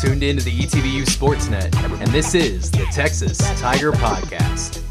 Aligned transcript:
tuned 0.00 0.22
in 0.22 0.38
to 0.38 0.42
the 0.42 0.60
ETBU 0.60 1.02
Sportsnet, 1.02 1.74
and 2.00 2.10
this 2.10 2.34
is 2.34 2.70
the 2.70 2.86
Texas 2.90 3.36
Tiger 3.60 3.92
Podcast. 3.92 4.82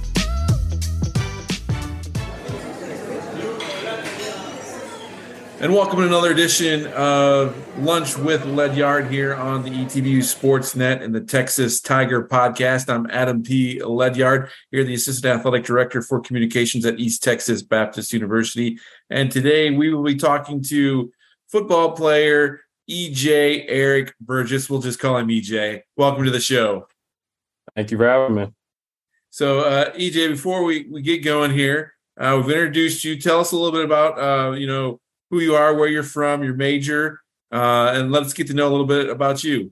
And 5.60 5.74
welcome 5.74 5.98
to 5.98 6.06
another 6.06 6.30
edition 6.30 6.86
of 6.94 7.58
Lunch 7.80 8.20
with 8.20 8.46
Ledyard 8.46 9.10
here 9.10 9.34
on 9.34 9.64
the 9.64 9.72
ETBU 9.72 10.20
Sportsnet 10.20 11.02
and 11.02 11.16
the 11.16 11.22
Texas 11.22 11.82
Tiger 11.82 12.28
Podcast. 12.28 12.88
I'm 12.88 13.08
Adam 13.10 13.42
P. 13.42 13.82
Ledyard, 13.84 14.52
here 14.70 14.84
the 14.84 14.94
Assistant 14.94 15.40
Athletic 15.40 15.66
Director 15.66 16.04
for 16.04 16.20
Communications 16.20 16.86
at 16.86 17.00
East 17.00 17.24
Texas 17.24 17.64
Baptist 17.64 18.14
University. 18.14 18.78
And 19.10 19.32
today 19.32 19.72
we 19.72 19.92
will 19.92 20.04
be 20.04 20.18
talking 20.18 20.62
to 20.66 21.12
football 21.48 21.94
player 21.94 22.62
EJ 22.90 23.66
Eric 23.68 24.14
Burgess. 24.20 24.70
We'll 24.70 24.82
just 24.82 25.00
call 25.00 25.18
him 25.18 25.28
EJ. 25.28 25.84
Welcome 25.96 26.26
to 26.26 26.32
the 26.32 26.40
show. 26.40 26.88
Thank 27.76 27.92
you 27.92 27.98
for 27.98 28.08
having 28.08 28.36
me. 28.36 28.48
So, 29.30 29.60
uh, 29.60 29.94
EJ, 29.94 30.30
before 30.30 30.64
we, 30.64 30.88
we 30.90 31.04
get 31.04 31.24
going 31.24 31.52
here, 31.52 31.94
uh, 32.20 32.34
we've 32.38 32.50
introduced 32.50 33.04
you. 33.04 33.20
Tell 33.20 33.40
us 33.40 33.52
a 33.52 33.56
little 33.56 33.72
bit 33.72 33.86
about, 33.86 34.18
uh, 34.20 34.52
you 34.54 34.66
know, 34.66 35.00
who 35.30 35.40
you 35.40 35.56
are, 35.56 35.76
where 35.76 35.88
you're 35.88 36.02
from, 36.02 36.44
your 36.44 36.56
major, 36.56 37.22
uh, 37.52 37.92
and 37.94 38.12
let's 38.12 38.34
get 38.34 38.48
to 38.48 38.54
know 38.56 38.68
a 38.68 38.72
little 38.72 38.88
bit 38.88 39.10
about 39.10 39.44
you. 39.44 39.72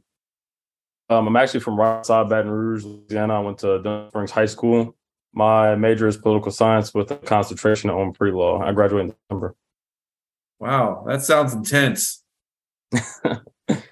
Um, 1.10 1.28
I'm 1.28 1.36
actually 1.36 1.62
from 1.62 1.80
right 1.80 1.98
outside 1.98 2.30
Baton 2.30 2.52
Rouge, 2.52 2.84
Louisiana. 2.84 3.36
I 3.36 3.40
went 3.40 3.58
to 3.60 3.82
Denham 3.82 4.10
Springs 4.10 4.32
High 4.32 4.46
School. 4.46 4.96
My 5.34 5.76
major 5.76 6.08
is 6.08 6.18
political 6.18 6.52
science 6.52 6.94
with 6.94 7.10
a 7.12 7.16
concentration 7.16 7.90
on 7.90 8.14
pre-law. 8.14 8.62
I 8.62 8.74
graduated 8.74 9.10
in 9.10 9.16
December. 9.28 9.56
Wow, 10.60 11.04
that 11.08 11.24
sounds 11.24 11.54
intense. 11.54 12.24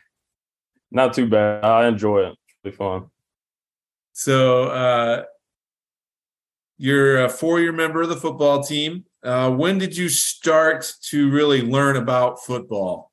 Not 0.91 1.13
too 1.13 1.27
bad. 1.27 1.63
I 1.63 1.87
enjoy 1.87 2.19
it. 2.21 2.37
It's 2.47 2.55
really 2.63 2.75
fun. 2.75 3.05
So, 4.13 4.65
uh, 4.65 5.23
you're 6.77 7.23
a 7.23 7.29
four-year 7.29 7.71
member 7.71 8.01
of 8.01 8.09
the 8.09 8.15
football 8.15 8.63
team. 8.63 9.05
Uh, 9.23 9.49
when 9.49 9.77
did 9.77 9.95
you 9.95 10.09
start 10.09 10.91
to 11.09 11.29
really 11.29 11.61
learn 11.61 11.95
about 11.95 12.43
football? 12.43 13.11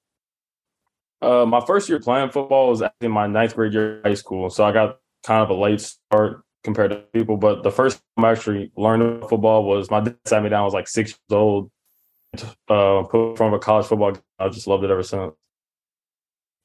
Uh, 1.20 1.46
my 1.46 1.60
first 1.64 1.88
year 1.88 2.00
playing 2.00 2.30
football 2.30 2.68
was 2.68 2.82
actually 2.82 3.08
my 3.08 3.26
ninth 3.28 3.54
grade 3.54 3.72
year 3.72 3.98
of 3.98 4.04
high 4.04 4.14
school, 4.14 4.50
so 4.50 4.64
I 4.64 4.72
got 4.72 4.98
kind 5.22 5.42
of 5.42 5.50
a 5.50 5.54
late 5.54 5.80
start 5.80 6.42
compared 6.64 6.90
to 6.90 6.96
people. 7.12 7.36
But 7.36 7.62
the 7.62 7.70
first 7.70 8.02
time 8.16 8.24
I 8.24 8.32
actually 8.32 8.72
learned 8.76 9.28
football 9.28 9.64
was 9.64 9.90
my 9.90 10.00
dad 10.00 10.16
sat 10.24 10.42
me 10.42 10.48
down. 10.48 10.62
I 10.62 10.64
was 10.64 10.74
like 10.74 10.88
six 10.88 11.10
years 11.10 11.38
old. 11.38 11.70
Uh, 12.68 13.02
put 13.02 13.36
from 13.36 13.54
a 13.54 13.58
college 13.58 13.86
football. 13.86 14.12
Game. 14.12 14.22
I 14.38 14.48
just 14.48 14.66
loved 14.66 14.84
it 14.84 14.90
ever 14.90 15.02
since. 15.02 15.32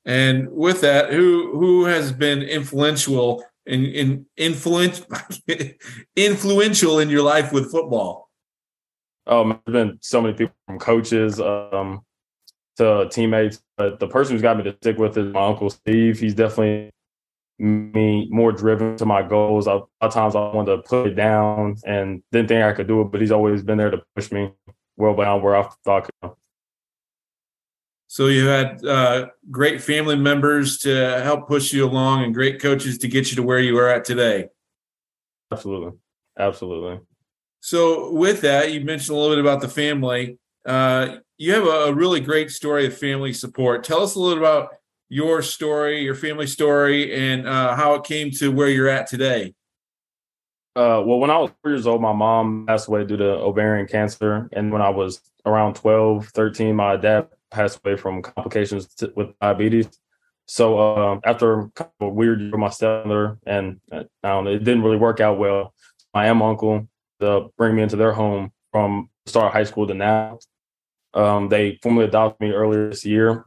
And 0.07 0.49
with 0.49 0.79
that, 0.81 1.11
who 1.11 1.51
who 1.51 1.83
has 1.83 2.13
been 2.13 2.41
influential 2.41 3.43
in, 3.65 3.85
in 3.85 4.25
influence 4.37 5.05
influential 6.15 6.99
in 6.99 7.09
your 7.09 7.23
life 7.23 7.51
with 7.51 7.69
football? 7.69 8.29
Um, 9.27 9.59
there's 9.65 9.85
been 9.85 9.99
so 10.01 10.21
many 10.21 10.33
people 10.33 10.55
from 10.65 10.79
coaches 10.79 11.41
um, 11.41 12.05
to 12.77 13.09
teammates, 13.11 13.61
but 13.75 13.99
the 13.99 14.07
person 14.07 14.33
who's 14.33 14.41
got 14.41 14.55
me 14.55 14.63
to 14.63 14.75
stick 14.77 14.97
with 14.97 15.17
is 15.17 15.33
my 15.33 15.45
uncle 15.45 15.69
Steve. 15.69 16.17
He's 16.17 16.33
definitely 16.33 16.89
me 17.59 18.29
more 18.31 18.53
driven 18.53 18.95
to 18.97 19.05
my 19.05 19.21
goals. 19.21 19.67
A 19.67 19.73
lot 19.73 19.89
of 19.99 20.13
times 20.13 20.35
I 20.35 20.39
wanted 20.53 20.77
to 20.77 20.81
put 20.83 21.07
it 21.07 21.15
down 21.15 21.75
and 21.85 22.23
didn't 22.31 22.47
think 22.47 22.63
I 22.63 22.71
could 22.71 22.87
do 22.87 23.01
it, 23.01 23.11
but 23.11 23.19
he's 23.19 23.31
always 23.33 23.61
been 23.61 23.77
there 23.77 23.91
to 23.91 24.01
push 24.15 24.31
me 24.31 24.53
well 24.95 25.15
beyond 25.15 25.43
where 25.43 25.57
I 25.57 25.69
thought. 25.83 26.09
I 26.23 26.27
could. 26.27 26.37
So 28.07 28.27
you 28.27 28.47
had 28.47 28.83
uh, 28.85 29.27
great 29.51 29.81
family 29.81 30.15
members 30.15 30.77
to 30.79 31.21
help 31.21 31.47
push 31.47 31.73
you 31.73 31.85
along, 31.85 32.23
and 32.23 32.33
great 32.33 32.61
coaches 32.61 32.97
to 32.99 33.07
get 33.07 33.29
you 33.29 33.35
to 33.35 33.43
where 33.43 33.59
you 33.59 33.77
are 33.77 33.89
at 33.89 34.05
today. 34.05 34.47
Absolutely, 35.51 35.97
absolutely. 36.39 37.01
So 37.59 38.11
with 38.13 38.41
that, 38.41 38.71
you 38.71 38.81
mentioned 38.81 39.17
a 39.17 39.19
little 39.19 39.35
bit 39.35 39.43
about 39.43 39.61
the 39.61 39.67
family. 39.67 40.37
Uh, 40.65 41.17
you 41.37 41.53
have 41.53 41.65
a, 41.65 41.89
a, 41.89 41.93
really 41.93 42.19
great 42.19 42.49
story 42.51 42.85
of 42.85 42.97
family 42.97 43.33
support. 43.33 43.83
Tell 43.83 44.01
us 44.03 44.15
a 44.15 44.19
little 44.19 44.37
about 44.37 44.69
your 45.09 45.41
story, 45.41 46.01
your 46.01 46.15
family 46.15 46.47
story, 46.47 47.13
and 47.13 47.47
uh, 47.47 47.75
how 47.75 47.93
it 47.95 48.03
came 48.03 48.31
to 48.31 48.51
where 48.51 48.67
you're 48.67 48.89
at 48.89 49.07
today. 49.07 49.53
Uh, 50.75 51.01
well, 51.05 51.19
when 51.19 51.29
I 51.29 51.37
was 51.37 51.51
four 51.61 51.71
years 51.71 51.87
old, 51.87 52.01
my 52.01 52.13
mom 52.13 52.65
passed 52.67 52.87
away 52.87 53.05
due 53.05 53.17
to 53.17 53.25
ovarian 53.25 53.87
cancer. 53.87 54.49
And 54.53 54.71
when 54.71 54.81
I 54.81 54.89
was 54.89 55.21
around 55.45 55.75
12, 55.75 56.27
13, 56.27 56.75
my 56.75 56.97
dad 56.97 57.29
passed 57.51 57.79
away 57.83 57.97
from 57.97 58.21
complications 58.21 58.87
with 59.15 59.37
diabetes. 59.39 59.87
So 60.45 60.79
uh, 60.79 61.19
after 61.25 61.69
kind 61.75 61.91
of 61.99 62.07
a 62.07 62.09
weird 62.09 62.41
year 62.41 62.57
my 62.57 62.69
stepmother, 62.69 63.37
and 63.45 63.81
uh, 63.91 64.03
I 64.23 64.29
don't 64.29 64.45
know, 64.45 64.51
it 64.51 64.63
didn't 64.63 64.83
really 64.83 64.97
work 64.97 65.19
out 65.19 65.39
well. 65.39 65.73
My 66.13 66.29
aunt 66.29 66.41
uncle 66.41 66.87
to 67.19 67.49
bring 67.57 67.75
me 67.75 67.81
into 67.81 67.95
their 67.95 68.13
home 68.13 68.51
from 68.71 69.09
start 69.25 69.47
of 69.47 69.53
high 69.53 69.63
school 69.63 69.87
to 69.87 69.93
now. 69.93 70.39
Um, 71.13 71.49
they 71.49 71.79
formally 71.81 72.05
adopted 72.05 72.47
me 72.47 72.53
earlier 72.53 72.89
this 72.89 73.05
year. 73.05 73.45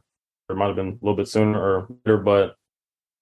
It 0.49 0.55
might 0.55 0.67
have 0.67 0.75
been 0.75 0.89
a 0.89 1.05
little 1.05 1.15
bit 1.15 1.27
sooner 1.27 1.59
or 1.59 1.87
later, 2.05 2.17
but 2.17 2.55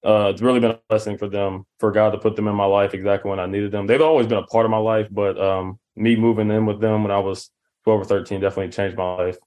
uh, 0.03 0.29
it's 0.29 0.41
really 0.41 0.59
been 0.59 0.71
a 0.71 0.79
blessing 0.89 1.17
for 1.17 1.27
them, 1.27 1.65
for 1.79 1.91
God 1.91 2.11
to 2.11 2.17
put 2.17 2.35
them 2.35 2.47
in 2.47 2.55
my 2.55 2.65
life 2.65 2.93
exactly 2.93 3.29
when 3.29 3.39
I 3.39 3.45
needed 3.45 3.71
them. 3.71 3.85
They've 3.85 4.01
always 4.01 4.27
been 4.27 4.37
a 4.37 4.47
part 4.47 4.65
of 4.65 4.71
my 4.71 4.77
life, 4.77 5.07
but 5.11 5.39
um, 5.39 5.79
me 5.95 6.15
moving 6.15 6.49
in 6.51 6.65
with 6.65 6.79
them 6.79 7.03
when 7.03 7.11
I 7.11 7.19
was 7.19 7.49
12 7.83 8.01
or 8.01 8.05
13 8.05 8.39
definitely 8.39 8.71
changed 8.71 8.97
my 8.97 9.15
life. 9.15 9.37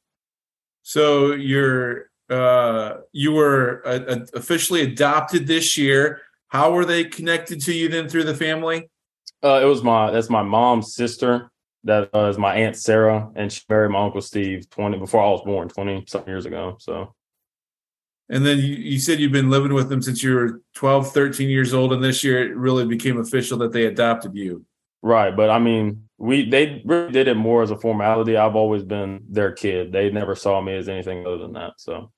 So 0.82 1.32
you're 1.32 2.10
uh, 2.28 2.98
you 3.12 3.32
were 3.32 3.82
uh, 3.86 4.20
officially 4.34 4.82
adopted 4.82 5.46
this 5.46 5.76
year. 5.76 6.22
How 6.48 6.72
were 6.72 6.84
they 6.84 7.04
connected 7.04 7.60
to 7.62 7.74
you 7.74 7.88
then 7.88 8.08
through 8.08 8.24
the 8.24 8.34
family? 8.34 8.90
Uh, 9.42 9.60
it 9.62 9.66
was 9.66 9.82
my 9.82 10.10
that's 10.10 10.30
my 10.30 10.42
mom's 10.42 10.94
sister. 10.94 11.50
That 11.84 12.10
uh, 12.14 12.28
is 12.28 12.38
my 12.38 12.54
aunt 12.54 12.76
Sarah, 12.76 13.28
and 13.34 13.52
she 13.52 13.62
married 13.68 13.90
my 13.90 14.04
uncle 14.04 14.20
Steve 14.20 14.70
twenty 14.70 14.98
before 14.98 15.22
I 15.22 15.30
was 15.30 15.42
born, 15.42 15.68
twenty 15.68 16.04
some 16.06 16.24
years 16.26 16.46
ago. 16.46 16.76
So, 16.78 17.14
and 18.28 18.46
then 18.46 18.58
you, 18.58 18.76
you 18.76 19.00
said 19.00 19.18
you've 19.18 19.32
been 19.32 19.50
living 19.50 19.74
with 19.74 19.88
them 19.88 20.00
since 20.00 20.22
you 20.22 20.34
were 20.34 20.62
12, 20.74 21.12
13 21.12 21.48
years 21.48 21.74
old, 21.74 21.92
and 21.92 22.02
this 22.02 22.22
year 22.22 22.48
it 22.48 22.56
really 22.56 22.86
became 22.86 23.18
official 23.18 23.58
that 23.58 23.72
they 23.72 23.86
adopted 23.86 24.36
you. 24.36 24.64
Right, 25.02 25.36
but 25.36 25.50
I 25.50 25.58
mean, 25.58 26.08
we 26.22 26.48
they 26.48 26.80
really 26.84 27.10
did 27.10 27.26
it 27.26 27.34
more 27.34 27.64
as 27.64 27.72
a 27.72 27.76
formality. 27.76 28.36
I've 28.36 28.54
always 28.54 28.84
been 28.84 29.24
their 29.28 29.50
kid. 29.50 29.90
They 29.90 30.08
never 30.08 30.36
saw 30.36 30.60
me 30.60 30.76
as 30.76 30.88
anything 30.88 31.26
other 31.26 31.38
than 31.38 31.54
that. 31.54 31.72
So, 31.78 32.12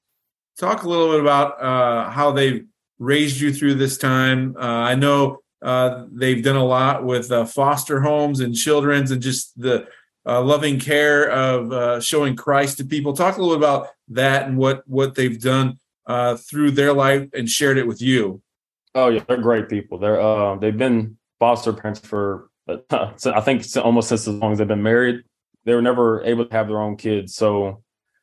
talk 0.60 0.82
a 0.82 0.88
little 0.88 1.12
bit 1.12 1.20
about 1.20 1.60
uh, 1.60 2.10
how 2.10 2.30
they 2.30 2.64
raised 2.98 3.40
you 3.40 3.50
through 3.50 3.74
this 3.74 3.96
time. 3.96 4.56
Uh, 4.58 4.60
I 4.60 4.94
know 4.94 5.38
uh, 5.62 6.04
they've 6.12 6.44
done 6.44 6.56
a 6.56 6.64
lot 6.64 7.06
with 7.06 7.32
uh, 7.32 7.46
foster 7.46 8.02
homes 8.02 8.40
and 8.40 8.54
children's 8.54 9.10
and 9.10 9.22
just 9.22 9.58
the 9.58 9.86
uh, 10.26 10.42
loving 10.42 10.78
care 10.78 11.30
of 11.30 11.72
uh, 11.72 11.98
showing 11.98 12.36
Christ 12.36 12.76
to 12.78 12.84
people. 12.84 13.14
Talk 13.14 13.38
a 13.38 13.40
little 13.40 13.56
bit 13.56 13.64
about 13.64 13.88
that 14.08 14.46
and 14.46 14.58
what 14.58 14.86
what 14.86 15.14
they've 15.14 15.40
done 15.40 15.78
uh, 16.06 16.36
through 16.36 16.72
their 16.72 16.92
life 16.92 17.30
and 17.32 17.48
shared 17.48 17.78
it 17.78 17.86
with 17.86 18.02
you. 18.02 18.42
Oh 18.94 19.08
yeah, 19.08 19.24
they're 19.26 19.38
great 19.38 19.70
people. 19.70 19.96
They're 19.96 20.20
uh, 20.20 20.56
they've 20.56 20.76
been 20.76 21.16
foster 21.38 21.72
parents 21.72 22.00
for 22.00 22.50
I 22.90 23.40
think 23.40 23.64
almost 23.76 24.08
since 24.08 24.26
as 24.26 24.34
long 24.34 24.52
as 24.52 24.58
they've 24.58 24.68
been 24.68 24.82
married. 24.82 25.22
They 25.64 25.74
were 25.74 25.82
never 25.82 26.22
able 26.24 26.44
to 26.44 26.52
have 26.52 26.68
their 26.68 26.80
own 26.80 26.96
kids, 26.96 27.34
so 27.34 27.82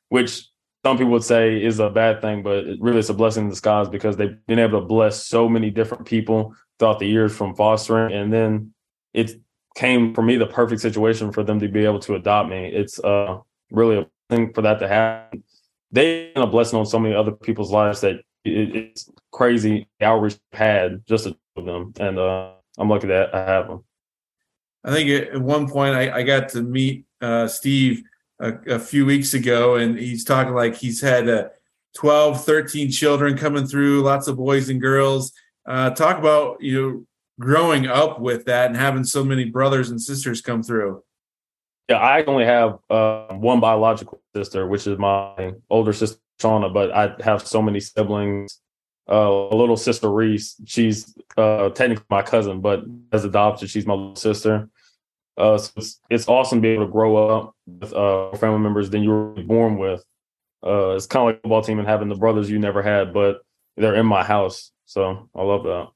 which 0.10 0.48
some 0.84 0.98
people 0.98 1.12
would 1.12 1.24
say 1.24 1.64
is 1.64 1.80
a 1.80 1.90
bad 1.90 2.22
thing, 2.22 2.44
but 2.44 2.66
it 2.66 2.82
really 2.82 3.00
it's 3.00 3.10
a 3.10 3.14
blessing 3.14 3.46
in 3.46 3.50
disguise 3.50 3.88
because 3.90 4.18
they've 4.18 4.38
been 4.48 4.60
able 4.60 4.80
to 4.80 4.86
bless 4.86 5.26
so 5.26 5.48
many 5.50 5.70
different 5.70 6.06
people 6.06 6.56
throughout 6.78 7.00
the 7.00 7.08
years 7.08 7.36
from 7.36 7.56
fostering, 7.56 8.14
and 8.14 8.32
then 8.32 8.74
it 9.14 9.32
came 9.76 10.14
for 10.14 10.22
me 10.22 10.38
the 10.38 10.46
perfect 10.46 10.82
situation 10.82 11.32
for 11.32 11.44
them 11.44 11.60
to 11.60 11.68
be 11.68 11.86
able 11.86 12.00
to 12.00 12.16
adopt 12.16 12.50
me. 12.50 12.68
It's 12.68 13.00
uh, 13.00 13.40
really 13.72 13.98
a 13.98 14.08
thing 14.30 14.54
for 14.54 14.62
that 14.64 14.80
to 14.80 14.88
happen. 14.88 15.44
They've 15.92 16.34
been 16.34 16.44
a 16.44 16.48
blessing 16.48 16.80
on 16.80 16.86
so 16.86 17.00
many 17.00 17.14
other 17.14 17.32
people's 17.32 17.72
lives 17.72 18.02
that 18.02 18.22
it, 18.44 18.76
it's 18.76 19.10
crazy 19.32 19.88
the 20.00 20.06
outreach 20.06 20.38
had 20.52 21.06
just 21.08 21.26
to 21.26 21.36
them, 21.56 21.94
and 22.00 22.18
uh, 22.18 22.52
I'm 22.78 22.90
lucky 22.90 23.08
that 23.08 23.34
I 23.36 23.46
have 23.46 23.68
them. 23.68 23.84
I 24.84 24.92
think 24.92 25.10
at 25.10 25.42
one 25.42 25.70
point 25.70 25.96
I, 25.96 26.18
I 26.18 26.24
got 26.24 26.50
to 26.50 26.62
meet 26.62 27.06
uh, 27.22 27.48
Steve 27.48 28.04
a, 28.40 28.54
a, 28.68 28.80
few 28.80 29.06
weeks 29.06 29.36
ago, 29.36 29.76
and 29.76 29.98
he's 29.98 30.24
talking 30.24 30.56
like 30.56 30.76
he's 30.76 31.00
had 31.00 31.30
uh, 31.30 31.50
12, 31.98 32.44
13 32.44 32.90
children 32.90 33.38
coming 33.38 33.68
through, 33.68 34.02
lots 34.02 34.28
of 34.28 34.38
boys 34.38 34.70
and 34.70 34.82
girls 34.82 35.34
uh, 35.66 35.92
talk 35.92 36.18
about 36.18 36.62
you 36.62 36.82
know 36.82 37.06
growing 37.40 37.88
up 37.88 38.20
with 38.20 38.46
that 38.46 38.68
and 38.68 38.78
having 38.78 39.04
so 39.04 39.24
many 39.24 39.46
brothers 39.46 39.90
and 39.90 40.02
sisters 40.02 40.42
come 40.42 40.62
through. 40.64 41.04
Yeah, 41.90 41.98
I 41.98 42.24
only 42.24 42.46
have 42.46 42.80
uh, 42.90 43.34
one 43.34 43.60
biological 43.60 44.22
sister, 44.36 44.68
which 44.68 44.88
is 44.88 44.98
my 44.98 45.54
older 45.70 45.94
sister 45.94 46.20
Shauna, 46.40 46.74
but 46.74 46.92
I 46.92 47.16
have 47.24 47.46
so 47.46 47.62
many 47.62 47.80
siblings. 47.80 48.60
Uh, 49.12 49.50
little 49.50 49.76
sister 49.76 50.10
Reese, 50.10 50.56
she's 50.66 51.14
uh, 51.36 51.70
technically 51.70 52.06
my 52.10 52.22
cousin, 52.22 52.62
but 52.62 52.86
as 53.12 53.26
adopted, 53.26 53.70
she's 53.70 53.86
my 53.86 53.94
little 53.94 54.16
sister. 54.16 54.70
Uh, 55.38 55.58
so 55.58 55.72
it's, 55.76 56.00
it's 56.10 56.28
awesome 56.30 56.60
to 56.60 56.62
be 56.62 56.70
able 56.70 56.86
to 56.86 56.92
grow 56.92 57.18
up 57.18 57.56
with 57.66 57.94
uh, 57.94 58.32
family 58.38 58.60
members 58.60 58.90
than 58.90 59.04
you 59.04 59.10
were 59.10 59.44
born 59.44 59.78
with. 59.78 60.06
Uh, 60.66 60.92
it's 60.92 61.08
kind 61.08 61.24
of 61.24 61.28
like 61.28 61.36
a 61.36 61.42
football 61.42 61.62
team 61.62 61.80
and 61.80 61.88
having 61.88 62.08
the 62.08 62.16
brothers 62.16 62.50
you 62.50 62.58
never 62.58 62.82
had, 62.82 63.14
but 63.14 63.42
they're 63.76 63.96
in 63.96 64.06
my 64.06 64.24
house. 64.24 64.72
So 64.86 65.30
I 65.36 65.42
love 65.44 65.64
that. 65.64 65.90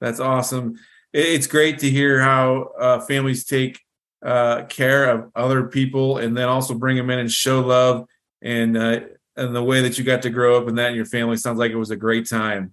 That's 0.00 0.18
awesome. 0.18 0.78
It's 1.12 1.46
great 1.46 1.78
to 1.80 1.90
hear 1.90 2.20
how 2.20 2.70
uh, 2.78 3.00
families 3.00 3.44
take 3.44 3.80
uh, 4.24 4.64
care 4.64 5.10
of 5.10 5.30
other 5.36 5.64
people 5.64 6.18
and 6.18 6.36
then 6.36 6.48
also 6.48 6.74
bring 6.74 6.96
them 6.96 7.10
in 7.10 7.18
and 7.18 7.30
show 7.30 7.60
love 7.60 8.06
and 8.40 8.76
uh, 8.76 9.00
and 9.36 9.54
the 9.54 9.62
way 9.62 9.80
that 9.82 9.98
you 9.98 10.04
got 10.04 10.22
to 10.22 10.30
grow 10.30 10.58
up 10.58 10.68
and 10.68 10.78
that 10.78 10.90
in 10.90 10.96
your 10.96 11.06
family 11.06 11.36
sounds 11.36 11.58
like 11.58 11.70
it 11.70 11.76
was 11.76 11.90
a 11.90 11.96
great 11.96 12.28
time. 12.28 12.72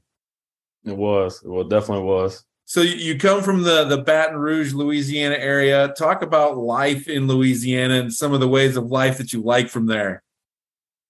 It 0.85 0.95
was. 0.95 1.41
Well, 1.43 1.63
definitely 1.63 2.05
was. 2.05 2.43
So 2.65 2.81
you 2.81 3.17
come 3.17 3.41
from 3.41 3.63
the 3.63 3.85
the 3.85 3.97
Baton 3.97 4.37
Rouge, 4.37 4.73
Louisiana 4.73 5.35
area. 5.35 5.91
Talk 5.97 6.21
about 6.21 6.57
life 6.57 7.07
in 7.07 7.27
Louisiana 7.27 7.95
and 7.95 8.13
some 8.13 8.31
of 8.33 8.39
the 8.39 8.47
ways 8.47 8.77
of 8.77 8.85
life 8.85 9.17
that 9.17 9.33
you 9.33 9.41
like 9.41 9.69
from 9.69 9.87
there. 9.87 10.21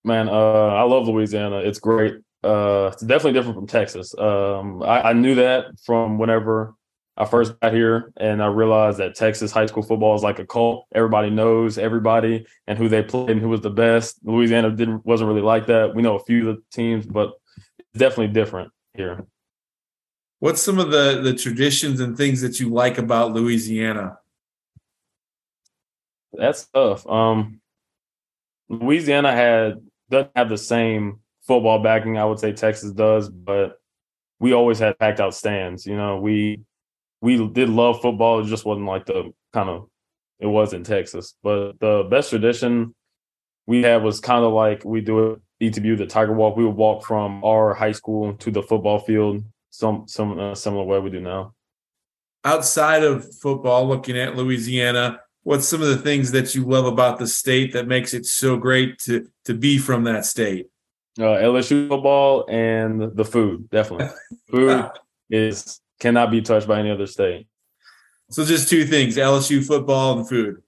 Man, 0.05 0.29
uh, 0.29 0.31
I 0.31 0.83
love 0.83 1.07
Louisiana. 1.07 1.57
It's 1.57 1.79
great. 1.79 2.15
Uh, 2.41 2.91
it's 2.93 3.01
definitely 3.01 3.33
different 3.33 3.57
from 3.57 3.67
Texas. 3.67 4.17
Um, 4.17 4.81
I, 4.81 5.09
I 5.09 5.13
knew 5.13 5.35
that 5.35 5.65
from 5.83 6.17
whenever 6.17 6.75
I 7.19 7.25
first 7.25 7.59
got 7.59 7.73
here, 7.73 8.13
and 8.15 8.41
I 8.41 8.47
realized 8.47 8.99
that 8.99 9.13
Texas 9.13 9.51
high 9.51 9.65
school 9.65 9.83
football 9.83 10.15
is 10.15 10.23
like 10.23 10.39
a 10.39 10.45
cult. 10.45 10.87
Everybody 10.95 11.29
knows 11.29 11.77
everybody 11.77 12.45
and 12.65 12.77
who 12.77 12.87
they 12.87 13.03
played 13.03 13.31
and 13.31 13.41
who 13.41 13.49
was 13.49 13.59
the 13.59 13.69
best. 13.69 14.19
Louisiana 14.23 14.71
didn't 14.71 15.05
wasn't 15.05 15.27
really 15.27 15.41
like 15.41 15.65
that. 15.65 15.93
We 15.93 16.01
know 16.01 16.15
a 16.15 16.23
few 16.23 16.49
of 16.49 16.55
the 16.55 16.63
teams, 16.71 17.05
but 17.05 17.33
it's 17.77 17.99
definitely 17.99 18.29
different 18.29 18.71
here. 18.93 19.25
What's 20.39 20.61
some 20.61 20.79
of 20.79 20.91
the 20.91 21.19
the 21.21 21.33
traditions 21.33 21.99
and 21.99 22.15
things 22.15 22.39
that 22.39 22.61
you 22.61 22.69
like 22.69 22.97
about 22.97 23.33
Louisiana? 23.33 24.19
That's 26.31 26.67
tough. 26.67 27.05
Um, 27.05 27.59
Louisiana 28.69 29.33
had 29.33 29.81
doesn't 30.09 30.31
have 30.37 30.47
the 30.47 30.57
same 30.57 31.19
football 31.41 31.79
backing 31.79 32.17
I 32.17 32.23
would 32.23 32.39
say 32.39 32.53
Texas 32.53 32.91
does, 32.91 33.27
but 33.27 33.81
we 34.39 34.53
always 34.53 34.79
had 34.79 34.97
packed 34.97 35.19
out 35.19 35.35
stands. 35.35 35.85
You 35.85 35.97
know, 35.97 36.17
we 36.17 36.61
we 37.21 37.47
did 37.47 37.69
love 37.69 38.01
football. 38.01 38.39
It 38.39 38.45
just 38.45 38.65
wasn't 38.65 38.87
like 38.87 39.05
the 39.05 39.33
kind 39.53 39.69
of 39.69 39.87
it 40.39 40.47
was 40.47 40.73
in 40.73 40.83
Texas. 40.83 41.35
But 41.43 41.79
the 41.79 42.07
best 42.09 42.29
tradition 42.29 42.95
we 43.67 43.83
had 43.83 44.03
was 44.03 44.19
kind 44.19 44.43
of 44.43 44.53
like 44.53 44.83
we 44.85 45.01
do 45.01 45.31
it 45.31 45.39
ETBU, 45.61 45.97
the 45.97 46.05
Tiger 46.05 46.33
Walk. 46.33 46.55
We 46.55 46.65
would 46.65 46.75
walk 46.75 47.05
from 47.05 47.43
our 47.43 47.73
high 47.73 47.91
school 47.91 48.33
to 48.33 48.51
the 48.51 48.63
football 48.63 48.99
field, 48.99 49.43
some 49.69 50.05
some 50.07 50.39
uh, 50.39 50.55
similar 50.55 50.83
way 50.83 50.99
we 50.99 51.09
do 51.09 51.19
now. 51.19 51.53
Outside 52.45 53.03
of 53.03 53.35
football, 53.35 53.85
looking 53.85 54.17
at 54.17 54.37
Louisiana, 54.37 55.19
what's 55.43 55.67
some 55.67 55.81
of 55.81 55.89
the 55.89 55.97
things 55.97 56.31
that 56.31 56.55
you 56.55 56.63
love 56.63 56.85
about 56.85 57.19
the 57.19 57.27
state 57.27 57.73
that 57.73 57.87
makes 57.87 58.13
it 58.13 58.25
so 58.25 58.55
great 58.55 58.97
to 58.99 59.27
to 59.45 59.53
be 59.53 59.77
from 59.77 60.05
that 60.05 60.25
state? 60.25 60.67
Uh, 61.19 61.35
LSU 61.35 61.89
football 61.89 62.45
and 62.49 63.13
the 63.15 63.25
food, 63.25 63.69
definitely. 63.69 64.07
Food 64.49 64.89
is 65.29 65.81
cannot 65.99 66.31
be 66.31 66.41
touched 66.41 66.67
by 66.67 66.79
any 66.79 66.91
other 66.91 67.07
state. 67.07 67.47
So 68.31 68.45
just 68.45 68.69
two 68.69 68.85
things: 68.85 69.17
LSU 69.17 69.65
football 69.65 70.17
and 70.17 70.27
food. 70.27 70.61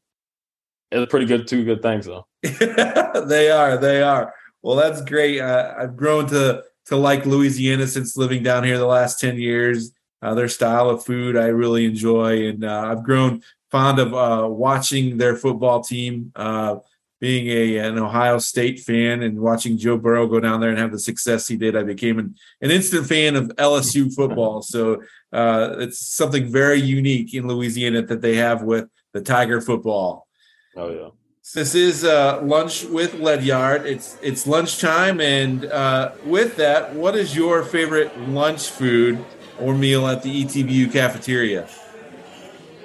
It's 0.92 1.10
pretty 1.10 1.26
good, 1.26 1.48
two 1.48 1.64
good 1.64 1.82
things 1.82 2.06
though. 2.06 2.28
they 2.44 3.50
are, 3.50 3.78
they 3.78 4.02
are. 4.02 4.34
Well, 4.62 4.76
that's 4.76 5.02
great. 5.02 5.40
Uh, 5.40 5.74
I've 5.78 5.96
grown 5.96 6.28
to 6.28 6.64
to 6.88 6.96
like 6.96 7.26
Louisiana 7.26 7.88
since 7.88 8.18
living 8.18 8.44
down 8.44 8.64
here 8.64 8.78
the 8.78 8.86
last 8.86 9.20
ten 9.20 9.38
years. 9.38 9.92
Uh, 10.22 10.36
their 10.36 10.48
style 10.48 10.90
of 10.90 11.04
food 11.04 11.36
I 11.36 11.48
really 11.48 11.86
enjoy, 11.86 12.48
and 12.48 12.64
uh, 12.64 12.92
I've 12.92 13.04
grown 13.04 13.42
fond 13.72 14.00
of 14.00 14.14
uh, 14.14 14.48
watching 14.48 15.18
their 15.18 15.36
football 15.36 15.82
team. 15.82 16.32
Uh, 16.36 16.78
being 17.22 17.48
a 17.50 17.78
an 17.78 18.00
Ohio 18.00 18.40
State 18.40 18.80
fan 18.80 19.22
and 19.22 19.40
watching 19.40 19.78
Joe 19.78 19.96
Burrow 19.96 20.28
go 20.28 20.40
down 20.40 20.60
there 20.60 20.72
and 20.72 20.80
have 20.80 20.92
the 20.92 21.00
success 21.00 21.48
he 21.48 21.56
did, 21.56 21.76
I 21.76 21.84
became 21.84 22.18
an, 22.18 22.36
an 22.62 22.72
instant 22.72 23.06
fan 23.08 23.36
of 23.36 23.50
LSU 23.58 24.14
football. 24.14 24.64
So 24.64 25.04
uh, 25.32 25.76
it's 25.80 26.00
something 26.00 26.52
very 26.52 26.80
unique 26.80 27.34
in 27.34 27.48
Louisiana 27.48 28.02
that 28.04 28.22
they 28.22 28.36
have 28.36 28.64
with 28.64 28.90
the 29.14 29.22
Tiger 29.22 29.62
football. 29.62 30.28
Oh 30.76 30.90
yeah. 30.90 31.10
This 31.54 31.76
is 31.76 32.04
uh, 32.04 32.42
lunch 32.44 32.86
with 32.86 33.16
Ledyard. 33.16 33.86
It's 33.86 34.18
it's 34.22 34.46
lunchtime, 34.46 35.20
and 35.20 35.66
uh, 35.66 36.12
with 36.26 36.56
that, 36.58 36.94
what 36.94 37.16
is 37.16 37.36
your 37.36 37.64
favorite 37.64 38.18
lunch 38.30 38.70
food 38.70 39.24
or 39.60 39.74
meal 39.74 40.08
at 40.08 40.24
the 40.24 40.46
ETBU 40.46 40.94
cafeteria? 40.94 41.68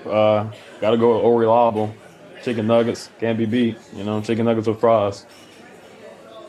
Uh, 0.04 0.50
gotta 0.80 0.96
go 0.96 1.16
with 1.16 1.40
reliable 1.40 1.94
chicken 2.46 2.68
nuggets 2.68 3.10
can't 3.18 3.36
be 3.36 3.44
beat. 3.44 3.76
You 3.92 4.04
know, 4.04 4.20
chicken 4.20 4.44
nuggets 4.44 4.68
with 4.68 4.78
fries. 4.78 5.26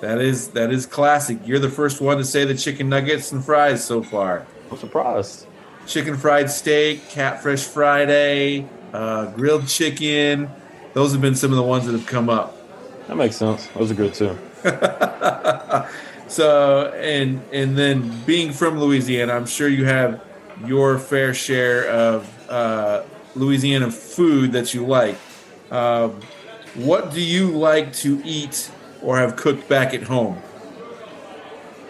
That 0.01 0.21
is 0.21 0.49
that 0.49 0.71
is 0.71 0.85
classic. 0.85 1.39
You're 1.43 1.57
the 1.57 1.71
first 1.71 2.01
one 2.01 2.17
to 2.17 2.23
say 2.23 2.45
the 2.45 2.53
chicken 2.53 2.87
nuggets 2.87 3.31
and 3.31 3.43
fries 3.43 3.83
so 3.83 4.03
far. 4.03 4.45
I'm 4.69 4.77
surprised. 4.77 5.46
Chicken 5.87 6.17
fried 6.17 6.51
steak, 6.51 7.07
catfish 7.09 7.63
Friday, 7.63 8.67
uh, 8.93 9.31
grilled 9.31 9.67
chicken. 9.67 10.49
Those 10.93 11.13
have 11.13 11.21
been 11.21 11.35
some 11.35 11.51
of 11.51 11.57
the 11.57 11.63
ones 11.63 11.85
that 11.85 11.93
have 11.93 12.05
come 12.05 12.29
up. 12.29 12.57
That 13.07 13.15
makes 13.15 13.37
sense. 13.37 13.67
Those 13.67 13.91
are 13.91 13.93
good 13.93 14.13
too. 14.13 14.37
so 16.27 16.91
and 16.93 17.41
and 17.53 17.77
then 17.77 18.21
being 18.25 18.51
from 18.51 18.79
Louisiana, 18.79 19.33
I'm 19.33 19.45
sure 19.45 19.69
you 19.69 19.85
have 19.85 20.21
your 20.65 20.99
fair 20.99 21.33
share 21.33 21.87
of 21.87 22.49
uh, 22.49 23.03
Louisiana 23.35 23.89
food 23.89 24.51
that 24.51 24.73
you 24.73 24.85
like. 24.85 25.17
Um, 25.71 26.19
what 26.75 27.13
do 27.13 27.21
you 27.21 27.51
like 27.51 27.93
to 27.93 28.21
eat 28.25 28.69
or 29.01 29.17
have 29.17 29.35
cooked 29.35 29.69
back 29.69 29.93
at 29.93 30.03
home? 30.03 30.41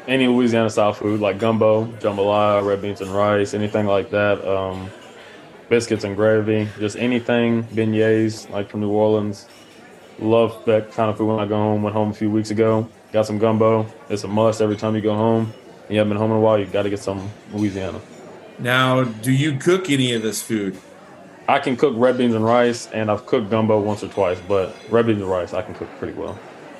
Any 0.07 0.27
Louisiana 0.27 0.69
style 0.69 0.94
food 0.94 1.19
like 1.19 1.38
gumbo, 1.38 1.86
jambalaya, 2.00 2.65
red 2.65 2.81
beans 2.81 3.01
and 3.01 3.12
rice, 3.12 3.54
anything 3.54 3.86
like 3.86 4.09
that. 4.12 4.44
Um, 4.48 4.89
biscuits 5.68 6.06
and 6.06 6.15
gravy, 6.15 6.69
just 6.80 6.95
anything. 6.95 7.63
Beignets, 7.65 8.50
like 8.50 8.69
from 8.69 8.80
New 8.80 8.89
Orleans. 8.89 9.48
Love 10.19 10.63
that 10.65 10.92
kind 10.94 11.09
of 11.12 11.18
food 11.18 11.27
when 11.27 11.39
I 11.39 11.45
go 11.45 11.57
home. 11.57 11.83
Went 11.83 11.94
home 11.94 12.12
a 12.12 12.13
few 12.13 12.31
weeks 12.31 12.51
ago. 12.51 12.88
Got 13.12 13.25
some 13.25 13.38
gumbo. 13.38 13.86
It's 14.09 14.24
a 14.24 14.30
must 14.30 14.62
every 14.62 14.77
time 14.77 14.95
you 14.95 15.01
go 15.01 15.13
home. 15.13 15.54
You 15.89 15.98
haven't 15.98 16.12
been 16.12 16.18
home 16.18 16.31
in 16.31 16.38
a 16.38 16.39
while, 16.39 16.57
you 16.57 16.65
got 16.65 16.83
to 16.83 16.89
get 16.89 17.00
some 17.00 17.30
Louisiana. 17.54 18.00
Now, 18.59 19.04
do 19.04 19.31
you 19.31 19.57
cook 19.57 19.89
any 19.89 20.13
of 20.13 20.21
this 20.21 20.42
food? 20.42 20.77
I 21.50 21.59
can 21.59 21.77
cook 21.77 21.94
red 21.95 22.18
beans 22.18 22.36
and 22.36 22.44
rice, 22.44 22.88
and 22.92 23.09
I've 23.09 23.25
cooked 23.25 23.50
gumbo 23.50 23.80
once 23.80 24.04
or 24.04 24.09
twice, 24.09 24.39
but 24.48 24.75
red 24.89 25.06
beans 25.06 25.21
and 25.21 25.30
rice 25.30 25.54
I 25.54 25.62
can 25.62 25.74
cook 25.75 25.88
pretty 25.98 26.13
well. 26.13 26.38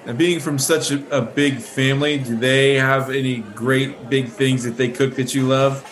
And 0.08 0.18
being 0.18 0.40
from 0.40 0.58
such 0.58 0.90
a, 0.90 1.18
a 1.18 1.22
big 1.22 1.60
family, 1.60 2.18
do 2.18 2.38
they 2.38 2.76
have 2.76 3.10
any 3.10 3.40
great 3.40 4.10
big 4.10 4.30
things 4.30 4.64
that 4.64 4.78
they 4.78 4.88
cook 4.88 5.18
that 5.18 5.36
you 5.36 5.46
love? 5.46 5.84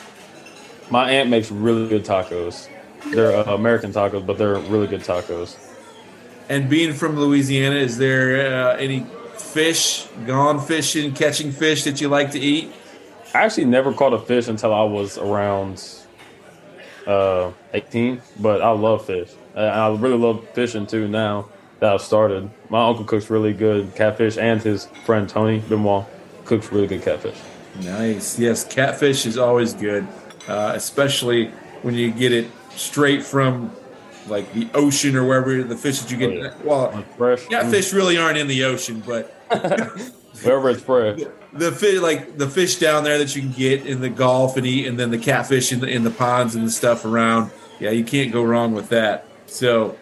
My 0.90 1.12
aunt 1.12 1.30
makes 1.30 1.52
really 1.52 1.90
good 1.90 2.06
tacos. 2.06 2.70
They're 3.12 3.36
uh, 3.36 3.54
American 3.54 3.92
tacos, 3.92 4.26
but 4.26 4.38
they're 4.38 4.56
really 4.56 4.88
good 4.88 5.02
tacos. 5.02 5.58
And 6.48 6.70
being 6.70 6.94
from 6.94 7.20
Louisiana, 7.20 7.76
is 7.76 7.98
there 7.98 8.70
uh, 8.70 8.78
any 8.78 9.06
fish, 9.38 10.08
gone 10.26 10.62
fishing, 10.62 11.14
catching 11.14 11.52
fish 11.52 11.84
that 11.84 12.00
you 12.00 12.08
like 12.08 12.32
to 12.32 12.40
eat? 12.40 12.72
I 13.34 13.40
actually 13.40 13.66
never 13.66 13.92
caught 13.92 14.14
a 14.14 14.20
fish 14.20 14.48
until 14.48 14.74
I 14.74 14.84
was 14.84 15.18
around 15.18 15.84
uh, 17.06 17.52
18, 17.74 18.22
but 18.40 18.62
I 18.62 18.70
love 18.70 19.06
fish. 19.06 19.30
I 19.58 19.90
really 19.90 20.18
love 20.18 20.48
fishing 20.52 20.88
too 20.88 21.10
now 21.10 21.50
that 21.80 21.94
I've 21.94 22.02
started. 22.02 22.50
My 22.70 22.88
uncle 22.88 23.06
cooks 23.06 23.30
really 23.30 23.54
good 23.54 23.96
catfish, 23.96 24.38
and 24.38 24.62
his 24.62 24.86
friend 25.06 25.28
Tony 25.28 25.60
Benoit 25.60 26.06
cooks 26.46 26.72
really 26.72 26.88
good 26.88 27.02
catfish. 27.02 27.38
Nice. 27.82 28.40
Yes, 28.40 28.64
catfish 28.64 29.26
is 29.26 29.38
always 29.38 29.74
good, 29.74 30.08
uh, 30.48 30.74
especially 30.76 31.48
when 31.82 31.96
you 31.96 32.12
get 32.12 32.32
it 32.32 32.50
straight 32.72 33.24
from 33.24 33.72
like 34.28 34.52
the 34.54 34.68
ocean 34.74 35.16
or 35.16 35.26
wherever 35.26 35.64
the 35.64 35.78
fish 35.78 36.00
that 36.00 36.12
you 36.12 36.18
get. 36.18 36.30
Oh, 36.30 36.34
yeah. 36.34 36.54
Well, 36.64 37.04
fresh. 37.18 37.46
catfish 37.48 37.94
really 37.94 38.18
aren't 38.18 38.38
in 38.38 38.48
the 38.48 38.64
ocean, 38.64 39.04
but 39.06 39.30
wherever 40.42 40.70
it's 40.70 40.82
fresh 40.82 41.20
the 41.56 41.72
fish 41.72 42.00
like 42.00 42.38
the 42.38 42.50
fish 42.50 42.76
down 42.76 43.04
there 43.04 43.18
that 43.18 43.36
you 43.36 43.42
can 43.42 43.52
get 43.52 43.86
in 43.86 44.02
the 44.02 44.10
Gulf 44.10 44.58
and 44.58 44.66
eat, 44.68 44.88
and 44.88 45.00
then 45.00 45.10
the 45.10 45.18
catfish 45.18 45.72
in 45.72 45.80
the 45.80 45.88
in 45.88 46.04
the 46.04 46.12
ponds 46.12 46.54
and 46.54 46.68
the 46.68 46.72
stuff 46.72 47.06
around. 47.06 47.52
Yeah, 47.80 47.92
you 47.92 48.04
can't 48.04 48.32
go 48.32 48.44
wrong 48.44 48.74
with 48.74 48.90
that. 48.90 49.26
So 49.48 49.98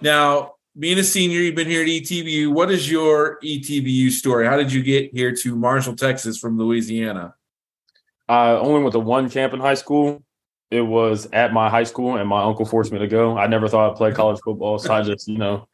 now, 0.00 0.54
being 0.78 0.98
a 0.98 1.04
senior, 1.04 1.40
you've 1.40 1.54
been 1.54 1.68
here 1.68 1.82
at 1.82 1.88
ETBU. 1.88 2.52
What 2.52 2.70
is 2.70 2.90
your 2.90 3.38
ETBU 3.42 4.10
story? 4.10 4.46
How 4.46 4.56
did 4.56 4.72
you 4.72 4.82
get 4.82 5.12
here 5.12 5.34
to 5.34 5.56
Marshall, 5.56 5.96
Texas 5.96 6.38
from 6.38 6.56
Louisiana? 6.58 7.34
I 8.28 8.50
only 8.50 8.80
went 8.82 8.92
to 8.92 9.00
one 9.00 9.28
camp 9.28 9.52
in 9.52 9.60
high 9.60 9.74
school. 9.74 10.22
It 10.70 10.82
was 10.82 11.26
at 11.32 11.52
my 11.52 11.68
high 11.68 11.82
school, 11.82 12.16
and 12.16 12.28
my 12.28 12.42
uncle 12.42 12.64
forced 12.64 12.92
me 12.92 13.00
to 13.00 13.08
go. 13.08 13.36
I 13.36 13.48
never 13.48 13.68
thought 13.68 13.90
I'd 13.90 13.96
play 13.96 14.12
college 14.12 14.40
football, 14.44 14.78
so 14.78 14.94
I 14.94 15.02
just, 15.02 15.26
you 15.26 15.36
know, 15.36 15.66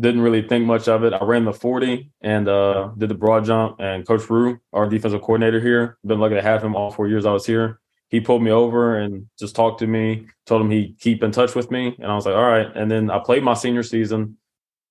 didn't 0.00 0.22
really 0.22 0.42
think 0.42 0.64
much 0.64 0.88
of 0.88 1.04
it. 1.04 1.12
I 1.12 1.22
ran 1.22 1.44
the 1.44 1.52
40 1.52 2.10
and 2.22 2.48
uh, 2.48 2.92
did 2.96 3.10
the 3.10 3.14
broad 3.14 3.44
jump. 3.44 3.76
And 3.80 4.06
Coach 4.06 4.30
Rue, 4.30 4.58
our 4.72 4.88
defensive 4.88 5.20
coordinator 5.20 5.60
here, 5.60 5.98
been 6.06 6.20
lucky 6.20 6.36
to 6.36 6.42
have 6.42 6.62
him 6.62 6.74
all 6.74 6.90
four 6.90 7.08
years 7.08 7.26
I 7.26 7.32
was 7.32 7.44
here. 7.44 7.80
He 8.08 8.20
pulled 8.20 8.42
me 8.42 8.50
over 8.50 8.98
and 8.98 9.26
just 9.38 9.54
talked 9.54 9.80
to 9.80 9.86
me, 9.86 10.26
told 10.46 10.62
him 10.62 10.70
he'd 10.70 10.98
keep 10.98 11.22
in 11.22 11.30
touch 11.30 11.54
with 11.54 11.70
me. 11.70 11.94
And 11.98 12.10
I 12.10 12.14
was 12.14 12.24
like, 12.24 12.34
all 12.34 12.42
right. 12.42 12.66
And 12.74 12.90
then 12.90 13.10
I 13.10 13.18
played 13.18 13.42
my 13.42 13.54
senior 13.54 13.82
season. 13.82 14.38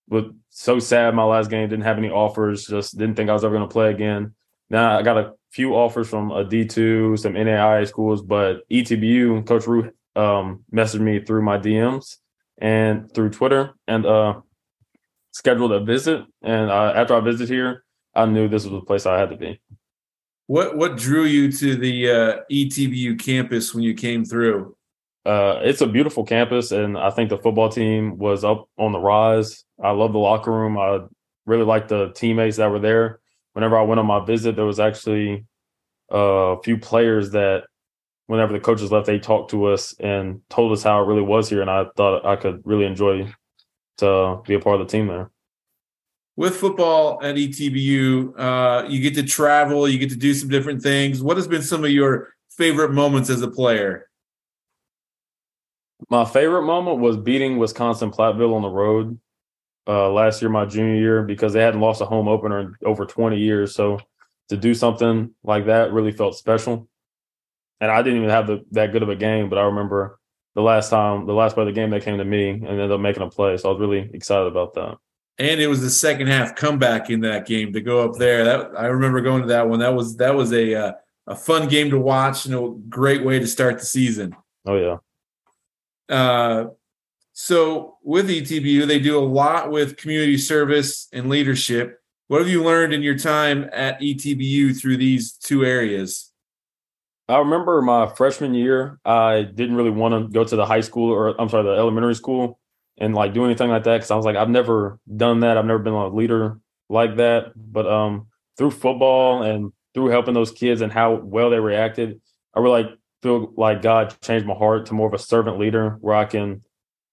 But 0.08 0.28
so 0.50 0.80
sad 0.80 1.16
my 1.16 1.24
last 1.24 1.50
game, 1.50 1.68
didn't 1.68 1.84
have 1.84 1.98
any 1.98 2.10
offers, 2.10 2.66
just 2.66 2.98
didn't 2.98 3.16
think 3.16 3.30
I 3.30 3.34
was 3.34 3.44
ever 3.44 3.56
going 3.56 3.68
to 3.68 3.74
play 3.74 3.92
again. 3.92 4.36
Now 4.70 4.98
I 4.98 5.02
got 5.02 5.18
a 5.18 5.34
few 5.52 5.76
offers 5.76 6.08
from 6.08 6.32
a 6.32 6.44
D 6.44 6.66
two, 6.66 7.18
some 7.18 7.34
NAIA 7.34 7.88
schools, 7.88 8.22
but 8.22 8.68
ETBU 8.70 9.46
Coach 9.46 9.68
Root 9.68 9.96
um, 10.16 10.64
messaged 10.74 11.02
me 11.02 11.20
through 11.20 11.42
my 11.42 11.58
DMs 11.58 12.18
and 12.58 13.14
through 13.14 13.30
Twitter 13.32 13.74
and 13.88 14.06
uh, 14.06 14.42
scheduled 15.32 15.72
a 15.72 15.80
visit. 15.80 16.24
And 16.42 16.70
uh, 16.70 16.94
after 16.96 17.16
I 17.16 17.20
visited 17.20 17.54
here, 17.54 17.84
I 18.16 18.26
knew 18.26 18.48
this 18.48 18.64
was 18.64 18.74
the 18.74 18.82
place 18.82 19.06
I 19.06 19.20
had 19.20 19.30
to 19.30 19.38
be. 19.38 19.62
What 20.48 20.78
what 20.78 20.96
drew 20.96 21.26
you 21.26 21.52
to 21.52 21.76
the 21.76 22.10
uh, 22.10 22.38
ETBU 22.50 23.20
campus 23.20 23.74
when 23.74 23.84
you 23.84 23.94
came 23.94 24.24
through? 24.24 24.76
Uh, 25.26 25.60
it's 25.62 25.82
a 25.82 25.88
beautiful 25.88 26.24
campus, 26.24 26.72
and 26.72 26.98
I 26.98 27.10
think 27.10 27.30
the 27.30 27.38
football 27.38 27.68
team 27.68 28.18
was 28.18 28.46
up 28.46 28.70
on 28.78 28.94
the 28.94 29.00
rise. 29.00 29.66
I 29.84 29.92
love 29.92 30.14
the 30.14 30.20
locker 30.20 30.52
room. 30.52 30.78
I 30.78 31.00
really 31.46 31.66
like 31.66 31.90
the 31.90 32.14
teammates 32.14 32.58
that 32.58 32.72
were 32.72 32.80
there. 32.80 33.20
Whenever 33.52 33.78
I 33.78 33.82
went 33.82 34.00
on 34.00 34.06
my 34.06 34.24
visit, 34.24 34.56
there 34.56 34.66
was 34.66 34.80
actually 34.80 35.46
a 36.10 36.56
few 36.64 36.78
players 36.78 37.32
that, 37.32 37.66
whenever 38.28 38.54
the 38.54 38.62
coaches 38.62 38.90
left, 38.90 39.06
they 39.06 39.20
talked 39.20 39.52
to 39.52 39.66
us 39.66 39.94
and 40.00 40.40
told 40.50 40.72
us 40.72 40.82
how 40.82 41.04
it 41.04 41.08
really 41.08 41.22
was 41.22 41.50
here, 41.50 41.60
and 41.60 41.70
I 41.70 41.88
thought 41.98 42.26
I 42.26 42.38
could 42.38 42.62
really 42.64 42.86
enjoy 42.86 43.30
to 43.98 44.42
be 44.48 44.54
a 44.54 44.60
part 44.62 44.80
of 44.80 44.88
the 44.88 44.92
team 44.92 45.08
there 45.08 45.30
with 46.38 46.56
football 46.56 47.20
at 47.24 47.36
ETBU, 47.36 48.40
uh, 48.40 48.88
you 48.88 49.02
get 49.02 49.16
to 49.16 49.24
travel, 49.24 49.90
you 49.90 49.98
get 49.98 50.12
to 50.12 50.16
do 50.16 50.34
some 50.36 50.50
different 50.50 50.82
things. 50.82 51.22
What 51.22 51.36
has 51.36 51.48
been 51.48 51.64
some 51.64 51.84
of 51.84 51.90
your 51.90 52.30
favorite 52.52 52.94
moments 52.94 53.32
as 53.32 53.42
a 53.42 53.50
player? 53.50 54.08
My 56.10 56.26
favorite 56.26 56.62
moment 56.62 57.00
was 57.00 57.18
beating 57.18 57.58
Wisconsin 57.58 58.12
Platteville 58.12 58.54
on 58.54 58.62
the 58.62 58.70
road 58.70 59.20
uh, 59.88 60.12
last 60.12 60.42
year, 60.42 60.52
my 60.52 60.66
junior 60.66 60.96
year, 60.96 61.24
because 61.24 61.54
they 61.54 61.62
hadn't 61.62 61.82
lost 61.82 62.02
a 62.02 62.06
home 62.06 62.28
opener 62.28 62.60
in 62.60 62.76
over 62.86 63.08
20 63.08 63.40
years. 63.40 63.74
So 63.74 64.00
to 64.50 64.58
do 64.58 64.76
something 64.76 65.34
like 65.44 65.66
that 65.66 65.92
really 65.92 66.12
felt 66.12 66.38
special. 66.38 66.88
And 67.82 67.90
I 67.90 68.04
didn't 68.04 68.20
even 68.20 68.30
have 68.30 68.46
the, 68.46 68.64
that 68.72 68.92
good 68.92 69.02
of 69.02 69.10
a 69.10 69.16
game, 69.16 69.50
but 69.50 69.58
I 69.58 69.64
remember 69.64 70.20
the 70.54 70.62
last 70.62 70.92
time, 70.92 71.26
the 71.26 71.34
last 71.34 71.56
part 71.56 71.68
of 71.68 71.74
the 71.74 71.80
game, 71.80 71.90
they 71.90 72.00
came 72.00 72.20
to 72.20 72.26
me 72.26 72.50
and 72.50 72.68
ended 72.68 72.92
up 72.92 73.00
making 73.00 73.24
a 73.24 73.30
play. 73.30 73.58
So 73.58 73.70
I 73.70 73.72
was 73.72 73.82
really 73.82 74.10
excited 74.14 74.46
about 74.46 74.76
that 74.76 74.98
and 75.40 75.62
it 75.62 75.68
was 75.68 75.82
the 75.82 75.90
second 75.90 76.28
half 76.28 76.56
comeback 76.56 77.10
in 77.10 77.22
that 77.22 77.46
game 77.46 77.74
to 77.74 77.82
go 77.82 78.04
up 78.04 78.18
there. 78.18 78.44
That 78.44 78.72
I 78.78 78.88
remember 78.88 79.22
going 79.22 79.44
to 79.44 79.48
that 79.50 79.70
one. 79.70 79.80
That 79.80 79.94
was 79.94 80.18
that 80.18 80.36
was 80.36 80.52
a 80.52 80.74
uh, 80.74 80.92
a 81.28 81.36
fun 81.36 81.68
game 81.68 81.90
to 81.92 82.00
watch 82.00 82.46
and 82.46 82.56
a 82.56 82.74
great 82.90 83.24
way 83.24 83.40
to 83.40 83.48
start 83.48 83.80
the 83.80 83.86
season. 83.86 84.36
Oh 84.66 84.76
yeah. 86.10 86.16
Uh, 86.16 86.70
so 87.34 87.98
with 88.02 88.30
ETBU, 88.30 88.88
they 88.88 89.00
do 89.00 89.20
a 89.20 89.22
lot 89.22 89.70
with 89.70 89.98
community 89.98 90.38
service 90.38 91.08
and 91.14 91.30
leadership. 91.30 92.00
What 92.30 92.42
have 92.42 92.50
you 92.50 92.64
learned 92.64 92.94
in 92.94 93.04
your 93.04 93.18
time 93.18 93.70
at 93.72 94.02
ETBU 94.02 94.80
through 94.80 94.98
these 94.98 95.34
two 95.34 95.64
areas? 95.64 96.32
I 97.30 97.38
remember 97.40 97.82
my 97.82 98.08
freshman 98.08 98.54
year, 98.54 99.00
I 99.06 99.44
didn't 99.44 99.76
really 99.76 99.92
want 99.92 100.14
to 100.14 100.34
go 100.34 100.46
to 100.46 100.56
the 100.56 100.66
high 100.66 100.82
school 100.82 101.12
or 101.12 101.40
I'm 101.40 101.50
sorry, 101.50 101.64
the 101.64 101.78
elementary 101.78 102.16
school 102.16 102.60
and 102.98 103.14
like 103.14 103.34
do 103.34 103.46
anything 103.46 103.70
like 103.70 103.84
that 103.84 103.98
because 103.98 104.12
I 104.12 104.16
was 104.16 104.26
like, 104.26 104.36
I've 104.36 104.50
never 104.50 105.00
done 105.16 105.42
that. 105.42 105.58
I've 105.58 105.66
never 105.66 105.80
been 105.80 105.94
a 105.94 106.08
leader 106.08 106.60
like 106.90 107.18
that. 107.18 107.52
But 107.56 107.88
um, 107.88 108.28
through 108.58 108.72
football 108.72 109.44
and 109.44 109.72
through 109.94 110.08
helping 110.08 110.34
those 110.34 110.52
kids 110.52 110.82
and 110.82 110.92
how 110.92 111.16
well 111.16 111.50
they 111.50 111.60
reacted, 111.60 112.22
I 112.56 112.60
really 112.60 112.84
like 112.84 112.92
feel 113.22 113.54
like 113.56 113.82
God 113.82 114.16
changed 114.22 114.46
my 114.46 114.54
heart 114.54 114.88
to 114.88 114.94
more 114.94 115.08
of 115.08 115.14
a 115.14 115.20
servant 115.20 115.60
leader 115.60 115.98
where 116.02 116.16
I 116.16 116.26
can 116.26 116.64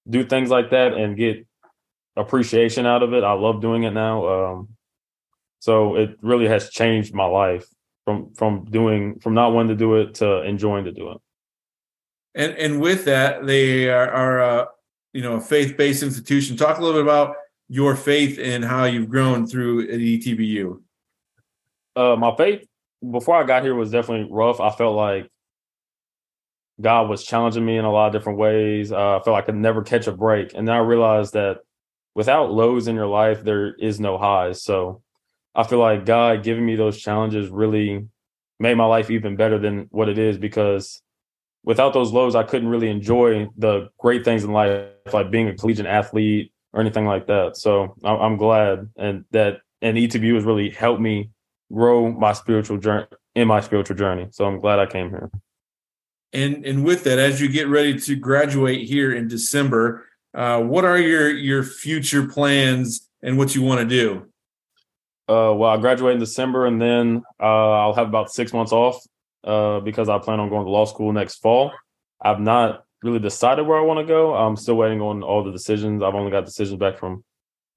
do 0.08 0.24
things 0.24 0.50
like 0.50 0.70
that 0.70 0.94
and 0.94 1.16
get 1.16 1.46
appreciation 2.16 2.86
out 2.86 3.02
of 3.02 3.12
it. 3.12 3.24
I 3.24 3.32
love 3.32 3.60
doing 3.60 3.84
it 3.84 3.92
now. 3.92 4.26
Um, 4.26 4.68
so 5.60 5.96
it 5.96 6.16
really 6.20 6.46
has 6.46 6.70
changed 6.70 7.14
my 7.14 7.24
life 7.24 7.66
from 8.04 8.34
from 8.34 8.66
doing 8.66 9.18
from 9.20 9.34
not 9.34 9.52
wanting 9.52 9.70
to 9.70 9.76
do 9.76 9.96
it 9.96 10.14
to 10.16 10.42
enjoying 10.42 10.84
to 10.84 10.92
do 10.92 11.12
it. 11.12 11.18
And 12.34 12.52
and 12.54 12.80
with 12.80 13.06
that, 13.06 13.46
they 13.46 13.88
are, 13.88 14.10
are 14.10 14.40
uh, 14.40 14.64
you 15.14 15.22
know 15.22 15.34
a 15.34 15.40
faith-based 15.40 16.02
institution. 16.02 16.56
Talk 16.56 16.78
a 16.78 16.82
little 16.82 17.00
bit 17.00 17.06
about 17.06 17.36
your 17.68 17.96
faith 17.96 18.38
and 18.38 18.62
how 18.62 18.84
you've 18.84 19.08
grown 19.08 19.46
through 19.46 19.84
at 19.84 19.98
ETBU. 20.00 20.80
Uh, 21.96 22.16
my 22.16 22.34
faith 22.36 22.66
before 23.10 23.36
I 23.36 23.44
got 23.44 23.62
here 23.62 23.74
was 23.74 23.90
definitely 23.90 24.28
rough. 24.30 24.60
I 24.60 24.70
felt 24.70 24.96
like 24.96 25.30
God 26.80 27.08
was 27.08 27.24
challenging 27.24 27.64
me 27.64 27.78
in 27.78 27.84
a 27.84 27.90
lot 27.90 28.08
of 28.08 28.12
different 28.12 28.38
ways. 28.38 28.90
Uh, 28.92 29.16
I 29.16 29.22
felt 29.22 29.34
like 29.34 29.44
I 29.44 29.46
could 29.46 29.54
never 29.54 29.82
catch 29.82 30.08
a 30.08 30.12
break, 30.12 30.52
and 30.54 30.68
then 30.68 30.74
I 30.74 30.80
realized 30.80 31.32
that 31.34 31.58
without 32.14 32.52
lows 32.52 32.88
in 32.88 32.96
your 32.96 33.06
life, 33.06 33.44
there 33.44 33.74
is 33.74 34.00
no 34.00 34.18
highs. 34.18 34.62
So 34.62 35.02
I 35.54 35.62
feel 35.62 35.78
like 35.78 36.04
God 36.04 36.42
giving 36.42 36.66
me 36.66 36.74
those 36.74 37.00
challenges 37.00 37.48
really 37.48 38.08
made 38.58 38.74
my 38.74 38.86
life 38.86 39.10
even 39.10 39.36
better 39.36 39.58
than 39.58 39.86
what 39.90 40.08
it 40.08 40.18
is 40.18 40.38
because 40.38 41.00
without 41.64 41.94
those 41.94 42.12
lows, 42.12 42.34
I 42.34 42.42
couldn't 42.42 42.68
really 42.68 42.90
enjoy 42.90 43.48
the 43.56 43.88
great 43.98 44.24
things 44.24 44.44
in 44.44 44.52
life, 44.52 44.86
like 45.12 45.30
being 45.30 45.48
a 45.48 45.54
collegiate 45.54 45.86
athlete 45.86 46.52
or 46.72 46.80
anything 46.80 47.06
like 47.06 47.26
that. 47.26 47.56
So 47.56 47.96
I'm 48.04 48.36
glad 48.36 48.90
and 48.96 49.24
that 49.32 49.60
and 49.82 49.96
ETBU 49.96 50.34
has 50.34 50.44
really 50.44 50.70
helped 50.70 51.00
me 51.00 51.30
grow 51.72 52.10
my 52.10 52.32
spiritual 52.32 52.78
journey 52.78 53.06
in 53.34 53.48
my 53.48 53.60
spiritual 53.60 53.96
journey. 53.96 54.28
So 54.30 54.44
I'm 54.44 54.60
glad 54.60 54.78
I 54.78 54.86
came 54.86 55.10
here. 55.10 55.30
And 56.32 56.64
and 56.64 56.84
with 56.84 57.04
that, 57.04 57.18
as 57.18 57.40
you 57.40 57.48
get 57.48 57.68
ready 57.68 57.98
to 58.00 58.16
graduate 58.16 58.86
here 58.86 59.12
in 59.12 59.28
December, 59.28 60.06
uh, 60.34 60.60
what 60.60 60.84
are 60.84 60.98
your 60.98 61.30
your 61.30 61.62
future 61.62 62.26
plans 62.26 63.08
and 63.22 63.38
what 63.38 63.54
you 63.54 63.62
want 63.62 63.80
to 63.80 63.86
do? 63.86 64.26
Uh, 65.26 65.54
well, 65.54 65.70
I 65.70 65.78
graduate 65.78 66.14
in 66.14 66.20
December, 66.20 66.66
and 66.66 66.82
then 66.82 67.22
uh, 67.40 67.70
I'll 67.70 67.94
have 67.94 68.08
about 68.08 68.30
six 68.30 68.52
months 68.52 68.72
off 68.72 69.02
uh, 69.44 69.80
because 69.80 70.08
I 70.08 70.18
plan 70.18 70.40
on 70.40 70.48
going 70.48 70.64
to 70.64 70.70
law 70.70 70.84
school 70.84 71.12
next 71.12 71.36
fall. 71.36 71.72
I've 72.20 72.40
not 72.40 72.84
really 73.02 73.18
decided 73.18 73.66
where 73.66 73.78
I 73.78 73.82
want 73.82 74.00
to 74.00 74.06
go. 74.06 74.34
I'm 74.34 74.56
still 74.56 74.76
waiting 74.76 75.00
on 75.00 75.22
all 75.22 75.44
the 75.44 75.52
decisions. 75.52 76.02
I've 76.02 76.14
only 76.14 76.30
got 76.30 76.46
decisions 76.46 76.78
back 76.78 76.98
from 76.98 77.22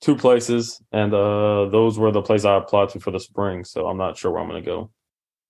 two 0.02 0.16
places, 0.16 0.82
and 0.92 1.14
uh, 1.14 1.68
those 1.70 2.00
were 2.00 2.12
the 2.12 2.22
places 2.22 2.46
I 2.46 2.56
applied 2.56 2.90
to 2.90 3.00
for 3.00 3.12
the 3.12 3.20
spring. 3.20 3.64
So 3.64 3.88
I'm 3.88 3.98
not 3.98 4.18
sure 4.18 4.32
where 4.32 4.42
I'm 4.42 4.50
going 4.50 4.64
to 4.64 4.66
go. 4.66 4.92